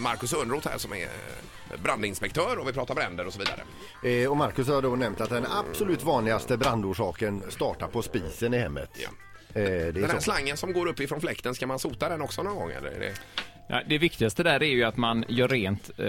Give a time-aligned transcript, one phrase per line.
[0.00, 3.62] Marcus Örnroth här som är eh, brandinspektör och vi pratar bränder och så vidare.
[4.22, 8.58] Eh, och Marcus har då nämnt att den absolut vanligaste brandorsaken startar på spisen i
[8.58, 8.90] hemmet.
[8.94, 9.08] Ja.
[9.60, 10.20] Eh, Den här så.
[10.20, 12.70] slangen som går upp ifrån fläkten, ska man sota den också någon gång?
[12.70, 13.12] Eller.
[13.70, 16.06] Ja, det viktigaste där är ju att man gör rent eh,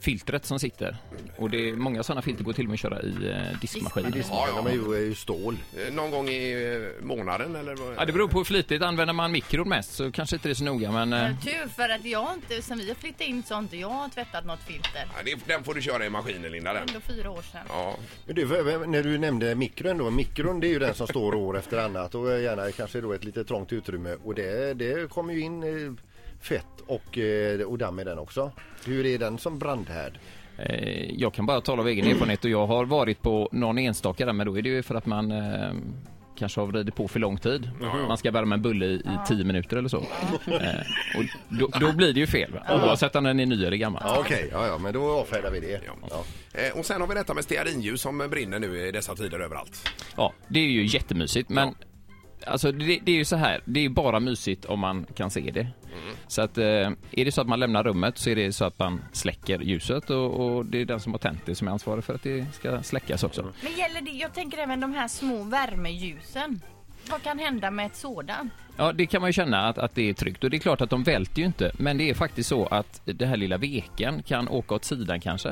[0.00, 0.96] filtret som sitter.
[1.36, 4.12] Och det är, många sådana filter går till och med att köra i eh, diskmaskinen.
[4.30, 4.56] Ja, ja.
[4.56, 5.56] De är ju, är ju stål.
[5.88, 6.52] Eh, Någon gång i
[7.00, 7.76] eh, månaden eller?
[7.76, 10.52] vad- Ja, det beror på hur flitigt använder man mikron mest så kanske inte det
[10.52, 11.12] är så noga men...
[11.12, 13.76] Eh, Tur för att jag har inte, sen vi har flyttat in så har inte
[13.76, 15.04] jag tvättat något filter.
[15.16, 16.82] Ja, det, den får du köra i maskinen Linda den.
[16.88, 17.60] Ändå fyra år sedan.
[17.68, 17.96] Ja,
[18.26, 21.06] Men du, v- v- när du nämnde mikron då, mikron det är ju den som
[21.06, 25.10] står år efter annat och gärna kanske då ett lite trångt utrymme och det, det
[25.10, 25.92] kommer ju in eh,
[26.44, 28.52] fett och, eh, och damm i den också.
[28.86, 30.18] Hur är den som brandhärd?
[30.58, 34.26] Eh, Jag kan bara tala av egen erfarenhet och jag har varit på någon enstaka
[34.26, 35.72] där men då är det ju för att man eh,
[36.38, 37.70] kanske har vridit på för lång tid.
[38.08, 39.96] Man ska värma en bulle i, i tio minuter eller så.
[39.96, 44.02] Eh, och då, då blir det ju fel oavsett om den är ny eller gammal.
[44.04, 45.80] Ja, Okej, ja, ja, men då avfärdar vi det.
[46.10, 46.24] Ja.
[46.60, 49.88] Eh, Och sen har vi detta med stearinljus som brinner nu i dessa tider överallt.
[50.16, 51.74] Ja, det är ju jättemysigt men
[52.46, 55.50] Alltså det, det är ju så här, det är bara mysigt om man kan se
[55.50, 55.66] det.
[56.26, 56.64] Så att eh,
[57.10, 60.10] är det så att man lämnar rummet så är det så att man släcker ljuset
[60.10, 62.46] och, och det är den som har tänt det som är ansvarig för att det
[62.54, 63.52] ska släckas också.
[63.62, 66.60] Men gäller det, jag tänker även de här små värmeljusen.
[67.10, 68.52] Vad kan hända med ett sådant?
[68.76, 70.80] Ja, det kan man ju känna att, att det är tryggt och det är klart
[70.80, 74.22] att de välter ju inte men det är faktiskt så att det här lilla veken
[74.22, 75.48] kan åka åt sidan kanske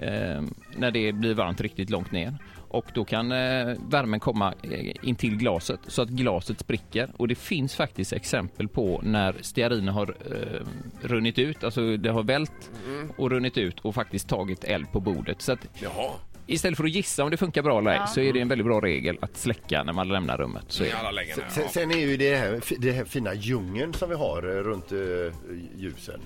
[0.00, 0.42] eh,
[0.76, 2.34] när det blir varmt riktigt långt ner
[2.70, 7.28] och då kan eh, värmen komma eh, in till glaset så att glaset spricker och
[7.28, 10.66] det finns faktiskt exempel på när steariner har eh,
[11.08, 12.70] runnit ut, alltså det har vält
[13.16, 16.10] och runnit ut och faktiskt tagit eld på bordet så att Jaha,
[16.46, 18.06] istället för att gissa om det funkar bra eller ej Ja.
[18.06, 20.64] så är det en väldigt bra regel att släcka när man lämnar rummet.
[20.68, 21.36] Så är alla lägen.
[21.48, 21.68] Sen, Ja.
[21.72, 24.98] sen är ju det här, det här fina djungeln som vi har eh, runt eh,
[25.76, 26.20] ljusen.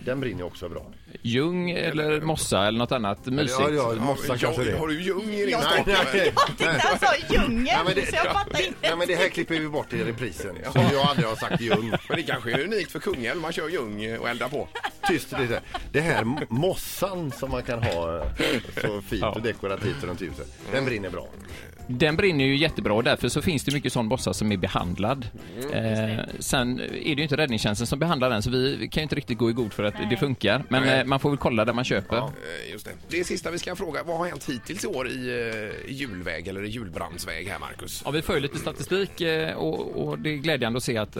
[0.00, 0.86] Den brinner också bra.
[1.22, 3.60] Ljung eller mossa eller något annat mysigt.
[3.60, 4.78] Ja, ja, mossa Ja, kanske det.
[4.78, 5.46] Har du ljung i?
[5.46, 8.96] Nej, nej, Jag tyckte han sa djungel, Ja, men det- så jag fattar Nej, inte.
[8.96, 10.56] men det här klipper vi bort i reprisen.
[10.72, 11.90] Som jag aldrig har sagt ljung.
[12.08, 14.68] Men det kanske är unikt för Kungälv, man kör ljung och eldar på.
[15.08, 15.60] Tyst lite.
[15.92, 18.24] Det här mossan som man kan ha eh,
[18.82, 20.58] så fint och dekorativt runt ljuset.
[20.72, 21.28] Den brinner bra.
[21.86, 25.28] Den brinner ju jättebra och därför så finns det mycket sån mossa som är behandlad.
[25.62, 26.18] Mm.
[26.18, 29.14] Eh, sen är det ju inte räddningstjänsten som behandlar den så vi kan ju inte
[29.14, 30.64] riktigt gå i god för att det funkar.
[30.68, 31.00] Men Nej.
[31.00, 32.16] eh, man får väl kolla där man köper.
[32.16, 32.24] Eh,
[32.72, 32.90] Just det.
[33.08, 35.50] det sista vi ska fråga, vad har hänt hittills i år i
[35.86, 38.02] eh, julväg eller i julbrandsväg här Marcus?
[38.04, 39.22] Ja, vi ju lite statistik
[39.56, 41.16] och, och det är glädjande att se att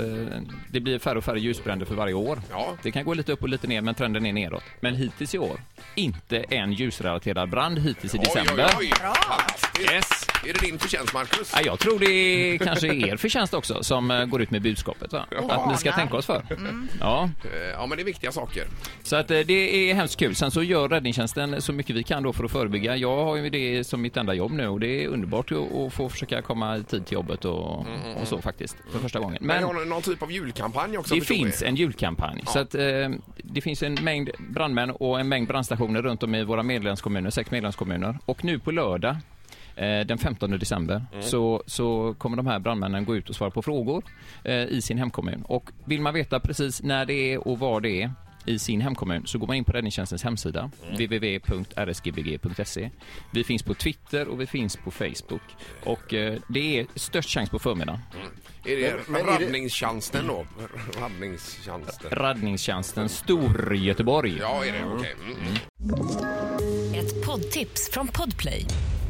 [0.70, 2.40] det blir färre och färre ljusbränder för varje år.
[2.50, 2.76] Ja.
[2.82, 4.64] Det kan gå lite upp och lite ner men trenden är neråt.
[4.80, 5.60] Men hittills i år,
[5.94, 8.70] inte en ljusrelaterad brand hittills i december.
[8.78, 9.10] Oj, oj,
[9.78, 9.94] oj.
[9.94, 10.26] Yes.
[10.48, 11.52] Är det din förtjänst Marcus?
[11.54, 15.12] Ja, jag tror det är kanske er förtjänst också som eh, går ut med budskapet.
[15.12, 15.24] Va?
[15.48, 16.42] Att ni ska tänka oss för.
[17.00, 18.64] Ja, Eh, Ja, men det är viktiga saker.
[19.02, 20.34] så att eh, det är hemskt kul.
[20.34, 22.96] Sen så gör räddningstjänsten så mycket vi kan då för att förebygga.
[22.96, 26.08] Jag har ju det som mitt enda jobb nu och det är underbart att få
[26.08, 27.78] försöka komma i tid till jobbet och,
[28.20, 29.38] och så faktiskt för första gången.
[29.40, 31.14] Men Men har någon typ av julkampanj också?
[31.14, 32.42] det finns en julkampanj.
[32.46, 32.82] Så att, eh,
[33.36, 37.50] det finns en mängd brandmän och en mängd brandstationer runt om i våra medlemskommuner, sex
[37.50, 38.18] medlemskommuner.
[38.24, 39.16] Och nu på lördag
[39.76, 44.04] den 15 december så, så kommer de här brandmännen gå ut och svara på frågor
[44.44, 45.42] eh, i sin hemkommun.
[45.42, 48.12] Och vill man veta precis när det är och var det är
[48.46, 52.90] i sin hemkommun så går man in på räddningstjänstens hemsida www.rsgbg.se.
[53.30, 55.42] Vi finns på Twitter och vi finns på Facebook.
[55.84, 58.00] Och eh, det är störst chans på förmiddagen.
[58.64, 60.46] Är det Men- men är det- räddningstjänsten då?
[61.00, 62.10] Räddningstjänsten.
[62.10, 64.36] Räddningstjänsten Stor-Göteborg.
[64.40, 64.84] Ja, är det?
[64.84, 65.14] Okej.
[65.24, 65.54] Mm, mm.
[66.94, 68.66] Ett poddtips från Podplay.